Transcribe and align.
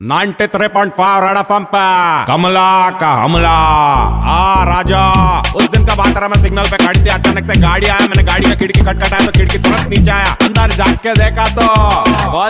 Ninety 0.00 0.46
three 0.46 0.66
point 0.68 0.92
five 0.92 1.24
Red 1.24 1.36
F 1.36 1.52
पे। 1.72 1.82
कमला 2.26 2.90
का 3.00 3.10
हमला। 3.22 3.50
आ 4.30 4.64
राजा 4.64 5.04
उस 5.56 5.68
दिन 5.70 5.86
का 5.86 5.94
बात 5.94 6.16
रहा 6.16 6.28
मैं 6.28 6.40
सिग्नल 6.42 6.68
पे 6.70 6.76
खड़ी 6.84 7.04
थी 7.04 7.08
अचानक 7.08 7.46
से 7.52 7.60
गाड़ी 7.60 7.86
आया 7.86 8.06
मैंने 8.08 8.22
गाड़ी 8.22 8.48
का 8.48 8.54
खिड़की 8.54 8.80
खटखटाया 8.80 9.26
तो 9.26 9.32
खिड़की 9.32 9.58
तुरंत 9.58 9.88
नीचे 9.90 10.10
आया 10.10 10.32
अंदर 10.42 10.74
जाग 10.76 10.96
के 11.06 11.14
देखा 11.14 11.46
तो। 11.54 11.66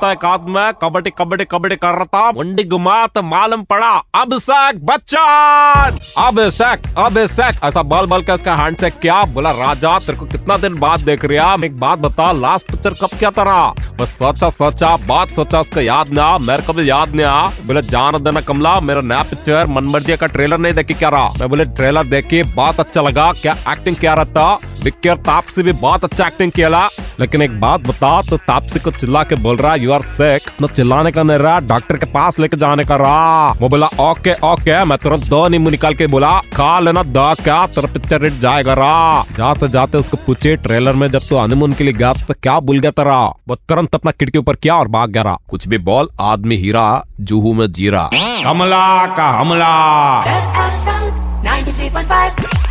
तो 0.00 0.10
एक 0.10 0.24
आदमी 0.24 0.52
में 0.52 0.72
कबड्डी 0.82 1.10
कबड्डी 1.18 1.44
कबड्डी 1.50 1.76
कर 1.76 1.94
रहा 1.94 2.04
था 2.14 2.30
मुंडी 2.32 2.64
घुमा 2.64 3.06
तो 3.06 3.22
मालूम 3.24 3.62
पड़ा 3.70 3.90
अब 3.90 4.32
अभिषेक 4.32 4.84
बच्चन 4.86 5.98
अभिषेक 6.18 6.92
अभिषेक 6.98 7.64
ऐसा 7.64 7.82
बल 7.92 8.06
बल 8.06 8.22
के 8.22 8.32
उसका 8.32 8.56
हैंड 8.56 8.76
से 8.80 8.90
क्या 8.98 9.22
बोला 9.34 9.50
राजा 9.60 9.98
तेरे 9.98 10.18
को 10.18 10.26
कितना 10.26 10.56
दिन 10.56 10.78
बाद 10.80 11.04
देख 11.04 11.24
रहा 11.24 11.54
एक 11.64 11.78
बात 11.80 11.98
बता 11.98 12.30
लास्ट 12.40 12.70
पिक्चर 12.72 12.94
कब 13.02 13.18
क्या 13.18 13.30
तरह 13.38 13.87
बस 14.00 14.08
सोचा 14.08 14.48
सोचा, 14.50 14.96
बात 14.96 15.30
सोचा, 15.30 15.60
उसका 15.60 15.80
याद 15.80 16.08
ना 16.08 16.26
मेरे 16.38 16.62
को 16.62 16.72
भी 16.72 16.90
याद 16.90 17.14
नहीं 17.14 17.26
आ। 17.26 17.48
बोले, 17.66 17.82
जान 17.82 18.18
देना 18.22 18.40
कमला, 18.40 18.80
मेरा 18.80 19.00
नया 19.00 19.22
पिक्चर 19.22 19.66
मनमर्जी 19.66 20.16
का 20.16 20.26
ट्रेलर 20.26 20.58
नहीं 20.58 20.74
देखी 20.74 20.94
क्या 20.94 21.08
रहा? 21.08 21.28
मैं 21.40 21.48
बोले 21.48 21.64
ट्रेलर 21.64 22.04
देखी 22.04 22.42
बहुत 22.42 22.80
अच्छा 22.80 23.02
लगा, 23.02 23.32
क्या 23.32 23.56
एक्टिंग 23.68 23.96
क्या 23.96 24.14
रहता? 24.14 24.58
विक्की 24.84 25.08
और 25.08 25.16
तापसी 25.24 25.62
भी 25.62 25.72
बहुत 25.74 26.04
अच्छा 26.04 26.26
एक्टिंग 26.26 26.52
किया 26.52 26.88
लेकिन 27.20 27.42
एक 27.42 27.60
बात 27.60 27.80
बता 27.80 28.10
तो 28.22 28.36
तापसी 28.38 28.78
को 28.78 28.90
चिल्ला 28.90 29.22
के 29.24 29.34
बोल 29.36 29.56
रहा 29.56 29.74
यू 29.74 29.92
आर 29.92 30.02
सिक 30.10 30.50
तो 30.58 30.66
चिल्लाने 30.68 31.10
का 31.12 31.22
नहीं 31.22 31.38
रहा 31.38 31.60
डॉक्टर 31.62 31.96
के 31.96 32.06
पास 32.08 32.38
लेके 32.38 32.56
जाने 32.56 32.84
का 32.84 32.96
रहा। 32.96 33.52
वो 33.52 33.68
बोला 33.68 33.86
ओके 34.00 34.32
ओके 34.44 34.84
मैं 34.84 34.98
तुरंत 34.98 35.26
दो 35.28 35.46
नींबू 35.48 35.70
निकाल 35.70 35.94
के 35.94 36.06
बोला, 36.06 36.38
खा 36.54 36.78
लेना, 36.80 37.02
दो 37.02 37.34
क्या? 37.34 37.66
तेरा 37.68 37.92
पिक्चर 37.92 38.20
रेट 38.20 38.38
जाएगा 38.40 38.74
रहा 38.74 39.22
जाते 39.38 39.68
जाते 39.68 39.98
उसको 39.98 40.16
पूछे 40.26 40.56
ट्रेलर 40.58 40.94
में 40.94 41.10
जब 41.10 41.28
तू 41.28 41.38
हनीमून 41.38 41.72
के 41.72 41.84
लिए 41.84 41.92
गया 41.92 42.12
तो 42.12 42.34
क्या 42.42 42.58
भूल 42.60 42.78
गया 42.78 42.90
तेरा? 42.92 43.20
वो 43.48 43.54
तुरंत 43.54 43.94
अपना 43.94 44.10
खिड़की 44.10 44.38
ऊपर 44.38 44.56
किया 44.56 44.74
और 44.76 44.88
भाग 44.88 45.10
गया 45.10 45.22
रहा 45.22 45.38
कुछ 45.48 45.68
भी 45.68 45.78
बोल, 45.80 46.08
आदमी 46.20 46.56
हीरा, 46.56 47.04
जूहू 47.20 47.52
में 47.52 47.70
जीरा। 47.72 48.08
कमला 48.14 49.06
का 49.16 49.28
हमला। 49.30 49.72
93.5 51.42 52.57